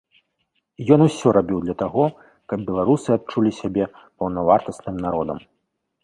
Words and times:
Ён 0.95 0.99
усё 1.07 1.27
рабіў 1.37 1.59
для 1.65 1.75
таго, 1.81 2.05
каб 2.53 2.63
беларусы 2.69 3.09
адчулі 3.17 3.51
сябе 3.59 3.83
паўнавартасным 4.17 4.95
народам. 5.05 5.37